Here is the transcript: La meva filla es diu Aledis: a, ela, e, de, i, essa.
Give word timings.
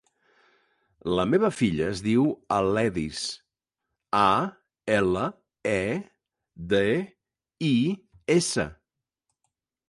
La 1.17 1.25
meva 1.33 1.49
filla 1.57 1.89
es 1.95 1.99
diu 2.05 2.23
Aledis: 2.55 3.19
a, 4.21 4.31
ela, 4.95 5.27
e, 5.75 5.83
de, 6.73 6.83
i, 7.71 7.73
essa. 8.39 8.67